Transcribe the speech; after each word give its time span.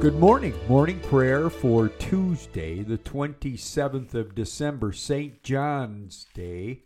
Good 0.00 0.18
morning. 0.18 0.54
Morning 0.66 0.98
prayer 0.98 1.50
for 1.50 1.90
Tuesday, 1.90 2.82
the 2.82 2.96
27th 2.96 4.14
of 4.14 4.34
December, 4.34 4.92
St. 4.92 5.42
John's 5.42 6.24
Day, 6.32 6.84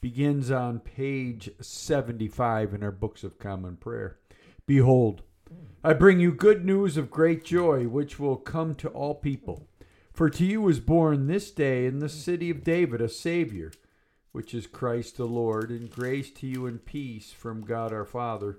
begins 0.00 0.48
on 0.48 0.78
page 0.78 1.50
75 1.60 2.74
in 2.74 2.84
our 2.84 2.92
Books 2.92 3.24
of 3.24 3.40
Common 3.40 3.76
Prayer. 3.76 4.20
Behold, 4.66 5.22
I 5.82 5.94
bring 5.94 6.20
you 6.20 6.30
good 6.30 6.64
news 6.64 6.96
of 6.96 7.10
great 7.10 7.44
joy, 7.44 7.88
which 7.88 8.20
will 8.20 8.36
come 8.36 8.76
to 8.76 8.88
all 8.90 9.16
people. 9.16 9.66
For 10.12 10.30
to 10.30 10.44
you 10.44 10.68
is 10.68 10.78
born 10.78 11.26
this 11.26 11.50
day 11.50 11.86
in 11.86 11.98
the 11.98 12.08
city 12.08 12.50
of 12.50 12.62
David 12.62 13.00
a 13.00 13.08
Savior, 13.08 13.72
which 14.30 14.54
is 14.54 14.68
Christ 14.68 15.16
the 15.16 15.24
Lord, 15.24 15.70
and 15.70 15.90
grace 15.90 16.30
to 16.34 16.46
you 16.46 16.66
and 16.66 16.84
peace 16.84 17.32
from 17.32 17.62
God 17.62 17.92
our 17.92 18.04
Father 18.04 18.58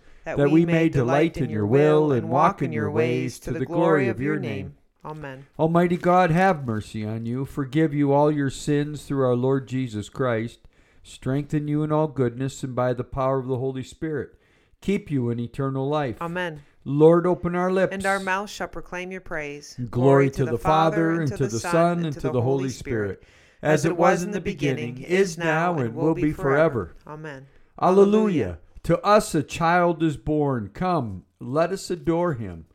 that 0.23 0.51
we 0.51 0.65
may 0.65 0.89
delight 0.89 1.37
in 1.37 1.49
your 1.49 1.65
will 1.65 2.11
and 2.11 2.29
walk 2.29 2.61
in 2.61 2.71
your 2.71 2.91
ways 2.91 3.39
to 3.39 3.51
the 3.51 3.65
glory 3.65 4.07
of 4.07 4.19
your 4.21 4.37
name. 4.37 4.75
Amen. 5.03 5.47
Almighty 5.57 5.97
God, 5.97 6.29
have 6.29 6.65
mercy 6.65 7.03
on 7.03 7.25
you, 7.25 7.43
forgive 7.43 7.91
you 7.91 8.13
all 8.13 8.31
your 8.31 8.51
sins 8.51 9.03
through 9.03 9.25
our 9.25 9.35
Lord 9.35 9.67
Jesus 9.67 10.09
Christ, 10.09 10.59
strengthen 11.01 11.67
you 11.67 11.81
in 11.81 11.91
all 11.91 12.07
goodness, 12.07 12.61
and 12.61 12.75
by 12.75 12.93
the 12.93 13.03
power 13.03 13.39
of 13.39 13.47
the 13.47 13.57
Holy 13.57 13.81
Spirit, 13.81 14.35
keep 14.79 15.09
you 15.09 15.31
in 15.31 15.39
eternal 15.39 15.89
life. 15.89 16.21
Amen. 16.21 16.61
Lord, 16.83 17.25
open 17.25 17.55
our 17.55 17.71
lips. 17.71 17.93
And 17.93 18.05
our 18.05 18.19
mouth 18.19 18.49
shall 18.49 18.67
proclaim 18.67 19.11
your 19.11 19.21
praise. 19.21 19.75
Glory, 19.89 20.29
to, 20.31 20.45
the 20.45 20.57
Father, 20.57 21.21
and 21.21 21.35
to 21.35 21.47
the 21.47 21.59
Son, 21.59 22.05
and 22.05 22.13
to 22.13 22.29
the 22.29 22.41
Holy 22.41 22.69
Spirit, 22.69 23.23
as 23.63 23.85
it 23.85 23.97
was 23.97 24.21
in 24.21 24.31
the 24.31 24.41
beginning, 24.41 24.99
is 25.01 25.35
now, 25.37 25.79
and 25.79 25.95
will 25.95 26.13
be 26.13 26.31
forever. 26.31 26.95
Amen. 27.07 27.47
Alleluia. 27.81 28.59
To 28.83 28.99
us 29.01 29.35
a 29.35 29.43
child 29.43 30.01
is 30.01 30.17
born. 30.17 30.69
Come, 30.73 31.23
let 31.39 31.71
us 31.71 31.89
adore 31.91 32.33
him. 32.33 32.65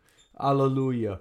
Alleluia. 0.40 1.20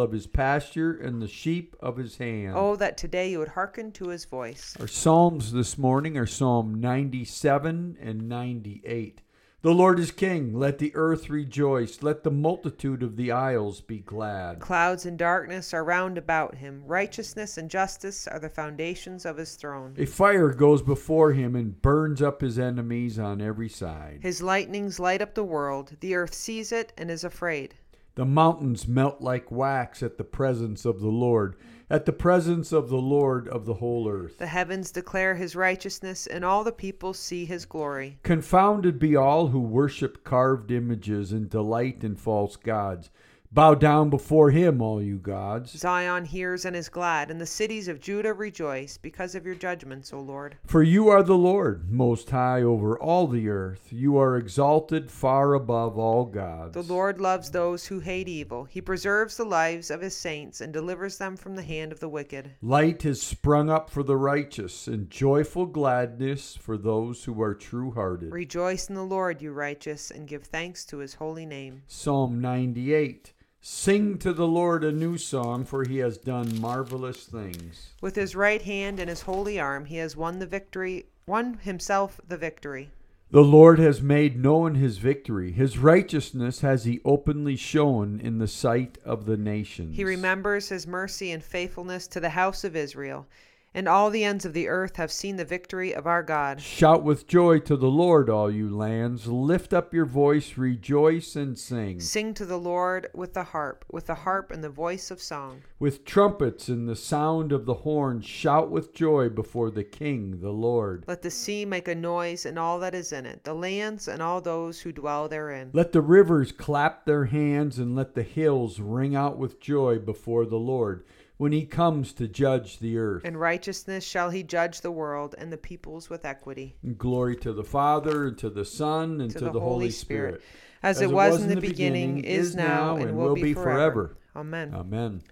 of 0.00 0.12
his 0.12 0.26
pasture 0.26 0.92
and 0.92 1.20
the 1.20 1.28
sheep 1.28 1.76
of 1.80 1.96
his 1.96 2.16
hand. 2.16 2.54
Oh, 2.56 2.76
that 2.76 2.96
today 2.96 3.30
you 3.30 3.38
would 3.38 3.48
hearken 3.48 3.92
to 3.92 4.08
his 4.08 4.24
voice. 4.24 4.76
Our 4.80 4.88
Psalms 4.88 5.52
this 5.52 5.76
morning 5.76 6.16
are 6.16 6.26
Psalm 6.26 6.80
97 6.80 7.98
and 8.00 8.28
98. 8.28 9.22
The 9.62 9.74
Lord 9.74 9.98
is 9.98 10.10
King. 10.10 10.58
Let 10.58 10.78
the 10.78 10.90
earth 10.94 11.28
rejoice. 11.28 12.02
Let 12.02 12.24
the 12.24 12.30
multitude 12.30 13.02
of 13.02 13.16
the 13.16 13.30
isles 13.30 13.82
be 13.82 13.98
glad. 13.98 14.58
Clouds 14.58 15.04
and 15.04 15.18
darkness 15.18 15.74
are 15.74 15.84
round 15.84 16.16
about 16.16 16.54
him. 16.54 16.82
Righteousness 16.86 17.58
and 17.58 17.68
justice 17.68 18.26
are 18.26 18.38
the 18.38 18.48
foundations 18.48 19.26
of 19.26 19.36
his 19.36 19.56
throne. 19.56 19.94
A 19.98 20.06
fire 20.06 20.48
goes 20.54 20.80
before 20.80 21.32
him 21.32 21.54
and 21.54 21.82
burns 21.82 22.22
up 22.22 22.40
his 22.40 22.58
enemies 22.58 23.18
on 23.18 23.42
every 23.42 23.68
side. 23.68 24.20
His 24.22 24.40
lightnings 24.40 24.98
light 24.98 25.20
up 25.20 25.34
the 25.34 25.44
world. 25.44 25.94
The 26.00 26.14
earth 26.14 26.32
sees 26.32 26.72
it 26.72 26.94
and 26.96 27.10
is 27.10 27.22
afraid. 27.22 27.74
The 28.20 28.26
mountains 28.26 28.86
melt 28.86 29.22
like 29.22 29.50
wax 29.50 30.02
at 30.02 30.18
the 30.18 30.24
presence 30.24 30.84
of 30.84 31.00
the 31.00 31.08
Lord, 31.08 31.56
at 31.88 32.04
the 32.04 32.12
presence 32.12 32.70
of 32.70 32.90
the 32.90 32.98
Lord 32.98 33.48
of 33.48 33.64
the 33.64 33.72
whole 33.72 34.10
earth. 34.10 34.36
The 34.36 34.46
heavens 34.46 34.90
declare 34.92 35.36
his 35.36 35.56
righteousness, 35.56 36.26
and 36.26 36.44
all 36.44 36.62
the 36.62 36.70
peoples 36.70 37.18
see 37.18 37.46
his 37.46 37.64
glory. 37.64 38.18
Confounded 38.22 38.98
be 38.98 39.16
all 39.16 39.46
who 39.46 39.60
worship 39.60 40.22
carved 40.22 40.70
images 40.70 41.32
and 41.32 41.48
delight 41.48 42.04
in 42.04 42.14
false 42.14 42.56
gods. 42.56 43.08
Bow 43.52 43.74
down 43.74 44.10
before 44.10 44.52
him, 44.52 44.80
all 44.80 45.02
you 45.02 45.18
gods. 45.18 45.72
Zion 45.72 46.24
hears 46.24 46.64
and 46.64 46.76
is 46.76 46.88
glad, 46.88 47.32
and 47.32 47.40
the 47.40 47.46
cities 47.46 47.88
of 47.88 48.00
Judah 48.00 48.32
rejoice 48.32 48.96
because 48.96 49.34
of 49.34 49.44
your 49.44 49.56
judgments, 49.56 50.12
O 50.12 50.20
Lord. 50.20 50.56
For 50.66 50.84
you 50.84 51.08
are 51.08 51.24
the 51.24 51.36
Lord, 51.36 51.90
most 51.90 52.30
high 52.30 52.62
over 52.62 52.96
all 52.96 53.26
the 53.26 53.48
earth. 53.48 53.88
You 53.90 54.16
are 54.18 54.36
exalted 54.36 55.10
far 55.10 55.54
above 55.54 55.98
all 55.98 56.26
gods. 56.26 56.74
The 56.74 56.94
Lord 56.94 57.20
loves 57.20 57.50
those 57.50 57.84
who 57.84 57.98
hate 57.98 58.28
evil. 58.28 58.66
He 58.66 58.80
preserves 58.80 59.36
the 59.36 59.44
lives 59.44 59.90
of 59.90 60.00
his 60.00 60.16
saints 60.16 60.60
and 60.60 60.72
delivers 60.72 61.18
them 61.18 61.36
from 61.36 61.56
the 61.56 61.64
hand 61.64 61.90
of 61.90 61.98
the 61.98 62.08
wicked. 62.08 62.52
Light 62.62 63.02
has 63.02 63.20
sprung 63.20 63.68
up 63.68 63.90
for 63.90 64.04
the 64.04 64.16
righteous, 64.16 64.86
and 64.86 65.10
joyful 65.10 65.66
gladness 65.66 66.54
for 66.54 66.78
those 66.78 67.24
who 67.24 67.42
are 67.42 67.56
true 67.56 67.90
hearted. 67.90 68.30
Rejoice 68.30 68.88
in 68.88 68.94
the 68.94 69.02
Lord, 69.02 69.42
you 69.42 69.50
righteous, 69.50 70.12
and 70.12 70.28
give 70.28 70.44
thanks 70.44 70.84
to 70.84 70.98
his 70.98 71.14
holy 71.14 71.46
name. 71.46 71.82
Psalm 71.88 72.40
98. 72.40 73.32
Sing 73.62 74.16
to 74.18 74.32
the 74.32 74.46
Lord 74.46 74.84
a 74.84 74.90
new 74.90 75.18
song, 75.18 75.66
for 75.66 75.84
he 75.84 75.98
has 75.98 76.16
done 76.16 76.60
marvelous 76.60 77.24
things. 77.24 77.90
With 78.00 78.16
his 78.16 78.34
right 78.34 78.62
hand 78.62 78.98
and 78.98 79.10
his 79.10 79.22
holy 79.22 79.60
arm, 79.60 79.84
he 79.84 79.96
has 79.96 80.16
won 80.16 80.38
the 80.38 80.46
victory, 80.46 81.06
won 81.26 81.54
himself 81.54 82.20
the 82.26 82.38
victory. 82.38 82.90
The 83.30 83.44
Lord 83.44 83.78
has 83.78 84.00
made 84.00 84.42
known 84.42 84.74
his 84.76 84.98
victory. 84.98 85.52
His 85.52 85.78
righteousness 85.78 86.62
has 86.62 86.84
he 86.84 87.00
openly 87.04 87.54
shown 87.54 88.18
in 88.18 88.38
the 88.38 88.48
sight 88.48 88.98
of 89.04 89.26
the 89.26 89.36
nations. 89.36 89.94
He 89.94 90.04
remembers 90.04 90.70
his 90.70 90.86
mercy 90.86 91.30
and 91.30 91.44
faithfulness 91.44 92.06
to 92.08 92.18
the 92.20 92.30
house 92.30 92.64
of 92.64 92.74
Israel, 92.74 93.26
and 93.72 93.86
all 93.86 94.10
the 94.10 94.24
ends 94.24 94.44
of 94.44 94.52
the 94.52 94.68
earth 94.68 94.96
have 94.96 95.12
seen 95.12 95.36
the 95.36 95.44
victory 95.44 95.94
of 95.94 96.06
our 96.06 96.22
God. 96.22 96.60
Shout 96.60 97.04
with 97.04 97.26
joy 97.26 97.60
to 97.60 97.76
the 97.76 97.90
Lord, 97.90 98.28
all 98.28 98.50
you 98.50 98.68
lands. 98.68 99.26
Lift 99.26 99.72
up 99.72 99.94
your 99.94 100.06
voice, 100.06 100.56
rejoice 100.58 101.36
and 101.36 101.56
sing. 101.58 102.00
Sing 102.00 102.34
to 102.34 102.44
the 102.44 102.58
Lord 102.58 103.08
with 103.14 103.34
the 103.34 103.44
harp, 103.44 103.84
with 103.90 104.06
the 104.06 104.14
harp 104.16 104.50
and 104.50 104.64
the 104.64 104.68
voice 104.68 105.10
of 105.10 105.22
song. 105.22 105.62
With 105.78 106.04
trumpets 106.04 106.68
and 106.68 106.88
the 106.88 106.96
sound 106.96 107.52
of 107.52 107.64
the 107.64 107.74
horn, 107.74 108.22
shout 108.22 108.70
with 108.70 108.92
joy 108.92 109.28
before 109.28 109.70
the 109.70 109.84
King, 109.84 110.40
the 110.40 110.50
Lord. 110.50 111.04
Let 111.06 111.22
the 111.22 111.30
sea 111.30 111.64
make 111.64 111.86
a 111.86 111.94
noise 111.94 112.44
and 112.46 112.58
all 112.58 112.80
that 112.80 112.94
is 112.94 113.12
in 113.12 113.24
it, 113.24 113.44
the 113.44 113.54
lands 113.54 114.08
and 114.08 114.20
all 114.20 114.40
those 114.40 114.80
who 114.80 114.92
dwell 114.92 115.28
therein. 115.28 115.70
Let 115.72 115.92
the 115.92 116.00
rivers 116.00 116.52
clap 116.52 117.06
their 117.06 117.26
hands, 117.26 117.78
and 117.78 117.94
let 117.94 118.14
the 118.14 118.22
hills 118.22 118.80
ring 118.80 119.14
out 119.14 119.38
with 119.38 119.60
joy 119.60 119.98
before 119.98 120.44
the 120.44 120.56
Lord 120.56 121.04
when 121.40 121.52
he 121.52 121.64
comes 121.64 122.12
to 122.12 122.28
judge 122.28 122.80
the 122.80 122.98
earth. 122.98 123.24
In 123.24 123.34
righteousness 123.34 124.04
shall 124.04 124.28
he 124.28 124.42
judge 124.42 124.82
the 124.82 124.90
world 124.90 125.34
and 125.38 125.50
the 125.50 125.56
peoples 125.56 126.10
with 126.10 126.26
equity. 126.26 126.76
And 126.82 126.98
glory 126.98 127.34
to 127.36 127.54
the 127.54 127.64
Father, 127.64 128.26
and 128.28 128.36
to 128.36 128.50
the 128.50 128.66
Son, 128.66 129.22
and 129.22 129.30
to, 129.30 129.48
the, 129.48 129.58
Holy 129.58 129.90
Spirit. 129.90 130.42
As, 130.82 131.00
it 131.00 131.10
was, 131.10 131.40
in 131.40 131.48
the 131.48 131.58
beginning, 131.58 132.24
is 132.24 132.54
now, 132.54 132.96
and 132.96 133.16
will 133.16 133.36
be 133.36 133.54
forever. 133.54 134.18
Amen. 134.36 134.74
Amen. 134.74 135.22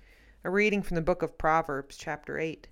A 0.45 0.51
reading 0.51 0.81
from 0.81 0.95
the 0.95 1.03
book 1.03 1.21
of 1.21 1.37
Proverbs, 1.37 1.99
chapter 1.99 2.39
8. 2.39 2.69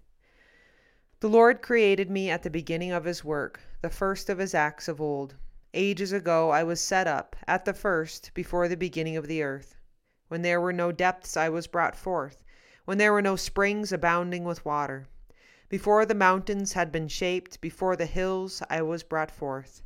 The 1.21 1.29
Lord 1.29 1.61
created 1.61 2.11
me 2.11 2.31
at 2.31 2.43
the 2.43 2.49
beginning 2.49 2.93
of 2.93 3.05
his 3.05 3.23
work, 3.23 3.61
the 3.83 3.91
first 3.91 4.31
of 4.31 4.39
his 4.39 4.55
acts 4.55 4.89
of 4.89 4.99
old. 4.99 5.35
Ages 5.75 6.13
ago 6.13 6.49
I 6.49 6.65
was 6.65 6.81
set 6.81 7.07
up, 7.07 7.37
at 7.47 7.67
the 7.67 7.75
first, 7.75 8.31
before 8.33 8.67
the 8.67 8.79
beginning 8.79 9.19
of 9.19 9.27
the 9.27 9.43
earth. 9.43 9.77
When 10.29 10.41
there 10.41 10.59
were 10.59 10.73
no 10.73 10.91
depths, 10.91 11.37
I 11.37 11.51
was 11.51 11.67
brought 11.67 11.97
forth, 11.97 12.43
when 12.87 12.99
there 12.99 13.13
were 13.13 13.21
no 13.21 13.35
springs 13.35 13.93
abounding 13.93 14.45
with 14.45 14.65
water. 14.65 15.09
Before 15.69 16.07
the 16.07 16.15
mountains 16.15 16.75
had 16.75 16.93
been 16.93 17.09
shaped, 17.09 17.61
before 17.61 17.97
the 17.97 18.07
hills, 18.07 18.63
I 18.71 18.81
was 18.83 19.03
brought 19.03 19.33
forth. 19.33 19.83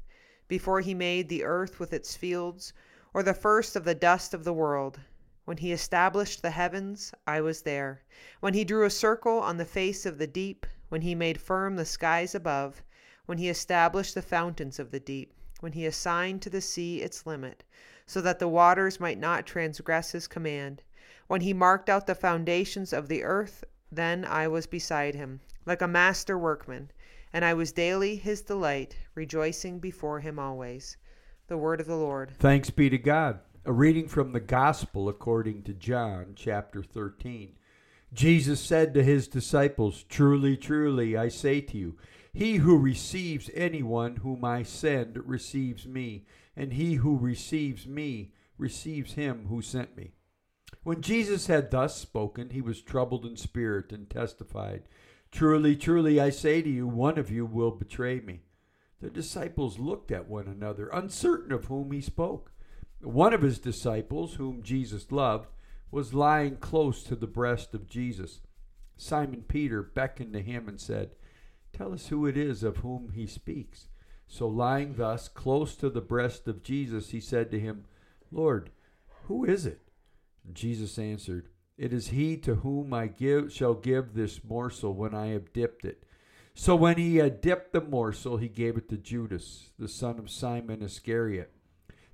Before 0.49 0.83
he 0.83 0.93
made 0.93 1.31
the 1.31 1.43
earth 1.43 1.81
with 1.81 1.95
its 1.95 2.15
fields, 2.15 2.75
or 3.15 3.23
the 3.23 3.33
first 3.33 3.75
of 3.75 3.85
the 3.85 3.95
dust 3.95 4.35
of 4.35 4.45
the 4.45 4.53
world. 4.53 5.01
When 5.47 5.57
he 5.57 5.73
established 5.73 6.43
the 6.43 6.51
heavens, 6.51 7.15
I 7.27 7.41
was 7.41 7.63
there. 7.63 8.03
When 8.41 8.53
he 8.53 8.65
drew 8.65 8.85
a 8.85 8.91
circle 8.91 9.39
on 9.39 9.57
the 9.57 9.65
face 9.65 10.05
of 10.05 10.19
the 10.19 10.27
deep, 10.27 10.67
when 10.91 11.01
he 11.01 11.15
made 11.15 11.41
firm 11.41 11.77
the 11.77 11.87
skies 11.87 12.35
above, 12.35 12.83
when 13.25 13.39
he 13.39 13.49
established 13.49 14.15
the 14.15 14.21
fountains 14.21 14.79
of 14.79 14.91
the 14.91 15.01
deep, 15.01 15.33
when 15.61 15.73
he 15.73 15.87
assigned 15.87 16.43
to 16.43 16.51
the 16.51 16.61
sea 16.61 17.01
its 17.01 17.25
limit, 17.25 17.65
so 18.07 18.21
that 18.21 18.39
the 18.39 18.49
waters 18.49 19.01
might 19.01 19.19
not 19.19 19.47
transgress 19.47 20.13
his 20.13 20.29
command, 20.29 20.83
When 21.31 21.43
he 21.43 21.53
marked 21.53 21.89
out 21.89 22.09
the 22.09 22.17
foundations 22.17 22.93
of 22.93 23.07
the 23.07 23.23
earth, 23.23 23.63
then 23.93 24.25
I 24.25 24.49
was 24.49 24.67
beside 24.67 25.15
him, 25.15 25.39
like 25.65 25.81
a 25.81 25.87
master 25.87 26.37
workman, 26.37 26.91
and 27.33 27.45
I 27.45 27.55
was 27.55 27.71
daily 27.71 28.17
his 28.17 28.43
delight, 28.43 28.97
rejoicing 29.15 29.79
before 29.79 30.19
him 30.19 30.41
always. 30.41 30.97
The 31.47 31.57
word 31.57 31.81
of 31.81 31.87
the 31.87 31.95
Lord. 31.95 32.33
Thanks 32.41 32.71
be 32.71 32.91
to 32.91 32.99
God. 32.99 33.39
A 33.65 33.73
reading 33.73 34.09
from 34.09 34.33
the 34.33 34.41
Gospel 34.41 35.09
according 35.09 35.63
to 35.63 35.73
John, 35.73 36.33
chapter 36.35 36.83
13. 36.83 37.55
Jesus 38.13 38.59
said 38.59 38.93
to 38.95 39.05
his 39.05 39.29
disciples, 39.29 40.03
Truly, 40.09 40.57
truly, 40.57 41.17
I 41.17 41.29
say 41.29 41.61
to 41.61 41.79
you, 41.79 41.97
he 42.33 42.57
who 42.57 42.77
receives 42.77 43.49
anyone 43.55 44.17
whom 44.17 44.45
I 44.45 44.65
send 44.65 45.17
receives 45.29 45.87
me, 45.87 46.27
and 46.57 46.73
he 46.73 46.95
who 46.95 47.17
receives 47.17 47.87
me 47.87 48.33
receives 48.59 49.13
him 49.13 49.47
who 49.49 49.63
sent 49.63 49.97
me. 49.97 50.15
When 50.83 51.03
Jesus 51.03 51.47
had 51.47 51.71
thus 51.71 51.97
spoken, 51.97 52.51
he 52.51 52.61
was 52.61 52.81
troubled 52.81 53.25
in 53.27 53.37
spirit 53.37 53.93
and 53.93 54.09
testified, 54.09 54.85
Truly, 55.31 55.77
truly, 55.77 56.19
I 56.19 56.31
say 56.31 56.63
to 56.63 56.69
you, 56.69 56.87
one 56.87 57.19
of 57.19 57.31
you 57.31 57.47
will 57.47 57.71
betray 57.71 58.21
me. 58.21 58.41
The 59.01 59.11
disciples 59.11 59.79
looked 59.79 60.11
at 60.11 60.29
one 60.29 60.47
another, 60.47 60.89
uncertain 60.89 61.53
of 61.53 61.67
whom 61.67 61.93
he 61.93 62.01
spoke. 62.01 62.53
One 63.01 63.33
of 63.33 63.43
his 63.43 63.59
disciples, 63.59 64.35
whom 64.35 64.63
Jesus 64.63 65.11
loved, 65.11 65.49
was 65.91 66.15
lying 66.15 66.57
close 66.57 67.03
to 67.05 67.17
the 67.17 67.27
breast 67.27 67.75
of 67.75 67.89
Jesus. 67.89 68.41
Simon 68.97 69.43
Peter 69.49 69.83
beckoned 69.83 70.35
to 70.35 70.43
him 70.43 70.69
and 70.69 70.81
said, 70.81 71.13
Tell 71.73 71.93
us 71.93 72.09
who 72.09 72.27
it 72.27 72.37
is 72.37 72.63
of 72.63 72.79
whom 72.79 73.13
he 73.15 73.27
speaks. 73.27 73.89
So, 74.27 74.47
lying 74.47 74.95
thus 74.95 75.29
close 75.29 75.75
to 75.77 75.89
the 75.89 76.01
breast 76.01 76.47
of 76.47 76.63
Jesus, 76.63 77.11
he 77.11 77.21
said 77.21 77.51
to 77.51 77.59
him, 77.59 77.85
Lord, 78.31 78.71
who 79.25 79.45
is 79.45 79.67
it? 79.67 79.90
Jesus 80.53 80.99
answered, 80.99 81.49
It 81.77 81.93
is 81.93 82.09
he 82.09 82.37
to 82.39 82.57
whom 82.57 82.93
I 82.93 83.07
give 83.07 83.53
shall 83.53 83.75
give 83.75 84.15
this 84.15 84.43
morsel 84.45 84.95
when 84.95 85.15
I 85.15 85.29
have 85.29 85.53
dipped 85.53 85.85
it. 85.85 86.05
So 86.55 86.77
when 86.77 86.99
he 86.99 87.17
had 87.17 87.41
dipped 87.41 87.73
the 87.73 87.81
morsel, 87.81 88.37
he 88.37 88.49
gave 88.49 88.77
it 88.77 88.89
to 88.91 88.97
Judas, 88.97 89.71
the 89.79 89.89
son 89.89 90.19
of 90.19 90.31
Simon 90.31 90.83
Iscariot. 90.83 91.53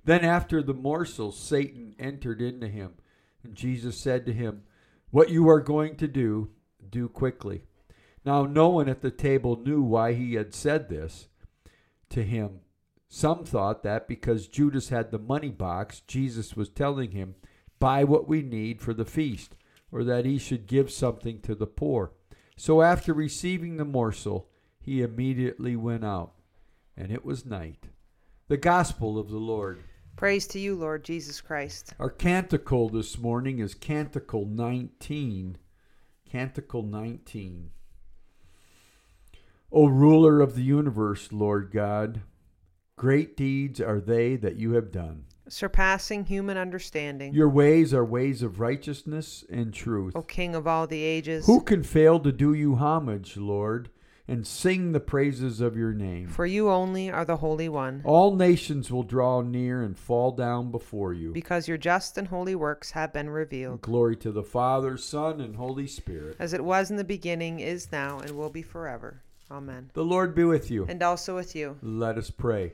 Then 0.05 0.23
after 0.23 0.63
the 0.63 0.73
morsel, 0.73 1.31
Satan 1.31 1.95
entered 1.99 2.41
into 2.41 2.67
him, 2.67 2.93
and 3.43 3.55
Jesus 3.55 3.97
said 3.97 4.25
to 4.25 4.33
him, 4.33 4.63
What 5.09 5.29
you 5.29 5.49
are 5.49 5.59
going 5.59 5.97
to 5.97 6.07
do, 6.07 6.51
do 6.89 7.09
quickly. 7.09 7.63
Now 8.23 8.45
no 8.45 8.69
one 8.69 8.87
at 8.89 9.01
the 9.01 9.11
table 9.11 9.57
knew 9.57 9.81
why 9.81 10.13
he 10.13 10.35
had 10.35 10.53
said 10.53 10.89
this 10.89 11.27
to 12.09 12.23
him. 12.23 12.59
Some 13.09 13.45
thought 13.45 13.83
that 13.83 14.07
because 14.07 14.47
Judas 14.47 14.89
had 14.89 15.11
the 15.11 15.19
money 15.19 15.49
box, 15.49 16.01
Jesus 16.01 16.55
was 16.55 16.69
telling 16.69 17.11
him, 17.11 17.35
Buy 17.79 18.03
what 18.03 18.27
we 18.27 18.41
need 18.41 18.81
for 18.81 18.93
the 18.93 19.05
feast, 19.05 19.55
or 19.91 20.03
that 20.03 20.25
he 20.25 20.37
should 20.37 20.67
give 20.67 20.91
something 20.91 21.41
to 21.41 21.55
the 21.55 21.67
poor. 21.67 22.11
So 22.55 22.81
after 22.81 23.13
receiving 23.13 23.77
the 23.77 23.85
morsel, 23.85 24.49
he 24.79 25.01
immediately 25.01 25.75
went 25.75 26.03
out, 26.03 26.33
and 26.95 27.11
it 27.11 27.23
was 27.23 27.45
night. 27.45 27.89
The 28.47 28.57
Gospel 28.57 29.19
of 29.19 29.29
the 29.29 29.37
Lord. 29.37 29.83
Praise 30.15 30.47
to 30.47 30.59
you, 30.59 30.75
Lord 30.75 31.03
Jesus 31.03 31.41
Christ. 31.41 31.93
Our 31.99 32.09
canticle 32.09 32.89
this 32.89 33.19
morning 33.19 33.59
is 33.59 33.75
Canticle 33.75 34.45
19. 34.45 35.57
Canticle 36.31 36.83
19. 36.83 37.69
O 39.71 39.87
ruler 39.87 40.41
of 40.41 40.55
the 40.55 40.63
universe, 40.63 41.31
Lord 41.31 41.71
God, 41.71 42.21
great 42.95 43.37
deeds 43.37 43.79
are 43.79 43.99
they 43.99 44.35
that 44.37 44.55
you 44.55 44.71
have 44.71 44.91
done. 44.91 45.25
Surpassing 45.49 46.25
human 46.25 46.57
understanding. 46.57 47.33
Your 47.33 47.49
ways 47.49 47.93
are 47.93 48.05
ways 48.05 48.41
of 48.41 48.59
righteousness 48.59 49.45
and 49.49 49.73
truth. 49.73 50.13
O 50.15 50.21
King 50.21 50.55
of 50.55 50.67
all 50.67 50.87
the 50.87 51.03
ages. 51.03 51.45
Who 51.45 51.61
can 51.61 51.83
fail 51.83 52.19
to 52.19 52.31
do 52.31 52.53
you 52.53 52.75
homage, 52.75 53.37
Lord, 53.37 53.89
and 54.27 54.45
sing 54.45 54.91
the 54.91 54.99
praises 54.99 55.61
of 55.61 55.77
your 55.77 55.93
name? 55.93 56.27
For 56.27 56.45
you 56.45 56.69
only 56.69 57.09
are 57.09 57.23
the 57.23 57.37
Holy 57.37 57.69
One. 57.69 58.01
All 58.03 58.35
nations 58.35 58.91
will 58.91 59.03
draw 59.03 59.41
near 59.41 59.81
and 59.81 59.97
fall 59.97 60.31
down 60.31 60.69
before 60.69 61.13
you. 61.13 61.31
Because 61.31 61.67
your 61.67 61.77
just 61.77 62.17
and 62.17 62.27
holy 62.27 62.55
works 62.55 62.91
have 62.91 63.13
been 63.13 63.29
revealed. 63.29 63.81
Glory 63.81 64.17
to 64.17 64.31
the 64.31 64.43
Father, 64.43 64.97
Son, 64.97 65.39
and 65.39 65.55
Holy 65.55 65.87
Spirit. 65.87 66.35
As 66.39 66.53
it 66.53 66.63
was 66.63 66.91
in 66.91 66.97
the 66.97 67.03
beginning, 67.03 67.61
is 67.61 67.91
now, 67.91 68.19
and 68.19 68.31
will 68.31 68.49
be 68.49 68.61
forever. 68.61 69.21
Amen. 69.49 69.91
The 69.93 70.03
Lord 70.03 70.35
be 70.35 70.43
with 70.43 70.69
you. 70.69 70.85
And 70.89 71.01
also 71.01 71.33
with 71.33 71.55
you. 71.55 71.77
Let 71.81 72.17
us 72.17 72.29
pray. 72.29 72.73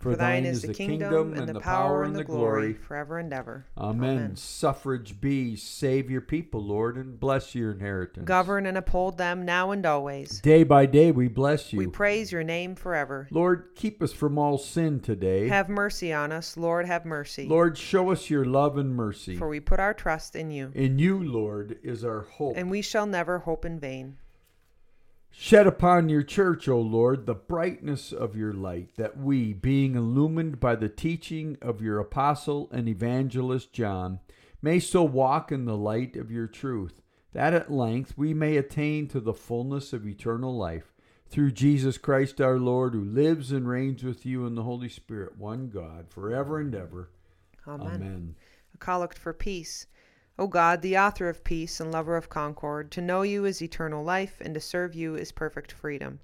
For 0.00 0.16
thine 0.16 0.46
is 0.46 0.62
the 0.62 0.72
kingdom, 0.72 1.34
and 1.34 1.46
the 1.46 1.60
power, 1.60 2.04
and 2.04 2.16
the 2.16 2.24
glory, 2.24 2.72
forever 2.72 3.18
and 3.18 3.30
ever. 3.34 3.66
Amen. 3.76 4.16
Amen. 4.16 4.36
Suffrage 4.36 5.20
B, 5.20 5.56
save 5.56 6.10
your 6.10 6.22
people, 6.22 6.62
Lord, 6.62 6.96
and 6.96 7.20
bless 7.20 7.54
your 7.54 7.70
inheritance. 7.72 8.24
Govern 8.24 8.64
and 8.64 8.78
uphold 8.78 9.18
them 9.18 9.44
now 9.44 9.72
and 9.72 9.84
always. 9.84 10.40
Day 10.40 10.64
by 10.64 10.86
day 10.86 11.10
we 11.10 11.28
bless 11.28 11.74
you. 11.74 11.78
We 11.78 11.86
praise 11.86 12.32
your 12.32 12.42
name 12.42 12.76
forever. 12.76 13.28
Lord, 13.30 13.74
keep 13.76 14.02
us 14.02 14.14
from 14.14 14.38
all 14.38 14.56
sin 14.56 15.00
today. 15.00 15.48
Have 15.48 15.68
mercy 15.68 16.14
on 16.14 16.32
us, 16.32 16.56
Lord, 16.56 16.86
have 16.86 17.04
mercy. 17.04 17.46
Lord, 17.46 17.76
show 17.76 18.10
us 18.10 18.30
your 18.30 18.46
love 18.46 18.78
and 18.78 18.96
mercy. 18.96 19.36
For 19.36 19.48
we 19.48 19.60
put 19.60 19.80
our 19.80 19.92
trust 19.92 20.34
in 20.34 20.50
you. 20.50 20.72
In 20.74 20.98
you, 20.98 21.22
Lord, 21.22 21.78
is 21.82 22.06
our 22.06 22.22
hope. 22.22 22.56
And 22.56 22.70
we 22.70 22.80
shall 22.80 23.06
never 23.06 23.40
hope 23.40 23.66
in 23.66 23.78
vain. 23.78 24.16
Shed 25.32 25.66
upon 25.66 26.08
your 26.08 26.22
church, 26.22 26.68
O 26.68 26.80
Lord, 26.80 27.24
the 27.24 27.34
brightness 27.34 28.12
of 28.12 28.36
your 28.36 28.52
light, 28.52 28.96
that 28.96 29.16
we, 29.16 29.52
being 29.52 29.94
illumined 29.94 30.60
by 30.60 30.74
the 30.74 30.88
teaching 30.88 31.56
of 31.62 31.80
your 31.80 31.98
apostle 31.98 32.68
and 32.72 32.88
evangelist 32.88 33.72
John, 33.72 34.20
may 34.60 34.78
so 34.78 35.02
walk 35.02 35.50
in 35.50 35.64
the 35.64 35.76
light 35.76 36.16
of 36.16 36.30
your 36.30 36.46
truth, 36.46 37.00
that 37.32 37.54
at 37.54 37.72
length 37.72 38.18
we 38.18 38.34
may 38.34 38.56
attain 38.56 39.08
to 39.08 39.20
the 39.20 39.32
fullness 39.32 39.92
of 39.92 40.06
eternal 40.06 40.56
life. 40.56 40.92
Through 41.28 41.52
Jesus 41.52 41.96
Christ 41.96 42.40
our 42.40 42.58
Lord, 42.58 42.92
who 42.92 43.04
lives 43.04 43.52
and 43.52 43.68
reigns 43.68 44.02
with 44.02 44.26
you 44.26 44.46
in 44.46 44.56
the 44.56 44.64
Holy 44.64 44.88
Spirit, 44.88 45.38
one 45.38 45.68
God, 45.68 46.10
forever 46.10 46.58
and 46.58 46.74
ever. 46.74 47.10
Amen. 47.68 47.86
Amen. 47.86 48.34
A 48.74 48.78
collect 48.78 49.16
for 49.16 49.32
peace. 49.32 49.86
O 50.40 50.46
God, 50.46 50.80
the 50.80 50.96
author 50.96 51.28
of 51.28 51.44
peace 51.44 51.80
and 51.80 51.92
lover 51.92 52.16
of 52.16 52.30
concord, 52.30 52.90
to 52.92 53.02
know 53.02 53.20
you 53.20 53.44
is 53.44 53.60
eternal 53.60 54.02
life, 54.02 54.40
and 54.40 54.54
to 54.54 54.60
serve 54.60 54.94
you 54.94 55.14
is 55.14 55.32
perfect 55.32 55.70
freedom. 55.70 56.18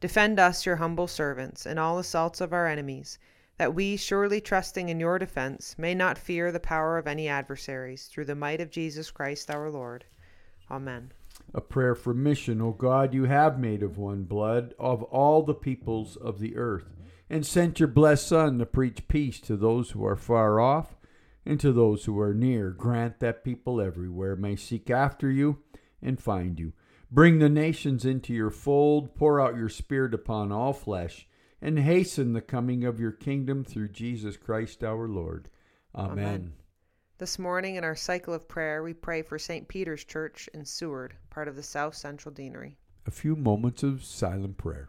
Defend 0.00 0.40
us, 0.40 0.64
your 0.64 0.76
humble 0.76 1.06
servants, 1.06 1.66
in 1.66 1.76
all 1.76 1.98
assaults 1.98 2.40
of 2.40 2.54
our 2.54 2.66
enemies, 2.66 3.18
that 3.58 3.74
we, 3.74 3.98
surely 3.98 4.40
trusting 4.40 4.88
in 4.88 4.98
your 4.98 5.18
defense, 5.18 5.76
may 5.76 5.94
not 5.94 6.16
fear 6.16 6.50
the 6.50 6.58
power 6.58 6.96
of 6.96 7.06
any 7.06 7.28
adversaries, 7.28 8.06
through 8.06 8.24
the 8.24 8.34
might 8.34 8.62
of 8.62 8.70
Jesus 8.70 9.10
Christ 9.10 9.50
our 9.50 9.68
Lord. 9.68 10.06
Amen. 10.70 11.12
A 11.52 11.60
prayer 11.60 11.94
for 11.94 12.14
mission, 12.14 12.62
O 12.62 12.72
God, 12.72 13.12
you 13.12 13.24
have 13.24 13.60
made 13.60 13.82
of 13.82 13.98
one 13.98 14.22
blood 14.22 14.72
of 14.78 15.02
all 15.02 15.42
the 15.42 15.52
peoples 15.52 16.16
of 16.16 16.38
the 16.38 16.56
earth, 16.56 16.96
and 17.28 17.44
sent 17.44 17.78
your 17.78 17.88
blessed 17.88 18.26
Son 18.26 18.58
to 18.58 18.64
preach 18.64 19.06
peace 19.06 19.38
to 19.40 19.54
those 19.54 19.90
who 19.90 20.02
are 20.06 20.16
far 20.16 20.60
off 20.60 20.96
and 21.50 21.58
to 21.58 21.72
those 21.72 22.04
who 22.04 22.16
are 22.20 22.32
near. 22.32 22.70
Grant 22.70 23.18
that 23.18 23.42
people 23.42 23.80
everywhere 23.80 24.36
may 24.36 24.54
seek 24.54 24.88
after 24.88 25.28
you 25.28 25.58
and 26.00 26.22
find 26.22 26.60
you. 26.60 26.72
Bring 27.10 27.40
the 27.40 27.48
nations 27.48 28.04
into 28.04 28.32
your 28.32 28.52
fold, 28.52 29.16
pour 29.16 29.40
out 29.40 29.56
your 29.56 29.68
Spirit 29.68 30.14
upon 30.14 30.52
all 30.52 30.72
flesh, 30.72 31.26
and 31.60 31.76
hasten 31.76 32.34
the 32.34 32.40
coming 32.40 32.84
of 32.84 33.00
your 33.00 33.10
kingdom 33.10 33.64
through 33.64 33.88
Jesus 33.88 34.36
Christ 34.36 34.84
our 34.84 35.08
Lord. 35.08 35.50
Amen. 35.92 36.12
Amen. 36.12 36.52
This 37.18 37.36
morning 37.36 37.74
in 37.74 37.82
our 37.82 37.96
cycle 37.96 38.32
of 38.32 38.46
prayer, 38.46 38.84
we 38.84 38.94
pray 38.94 39.22
for 39.22 39.36
St. 39.36 39.66
Peter's 39.66 40.04
Church 40.04 40.48
in 40.54 40.64
Seward, 40.64 41.16
part 41.30 41.48
of 41.48 41.56
the 41.56 41.64
South 41.64 41.96
Central 41.96 42.32
Deanery. 42.32 42.76
A 43.06 43.10
few 43.10 43.34
moments 43.34 43.82
of 43.82 44.04
silent 44.04 44.56
prayer. 44.56 44.88